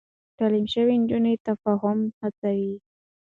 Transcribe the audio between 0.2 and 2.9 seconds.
تعليم شوې نجونې تفاهم هڅوي.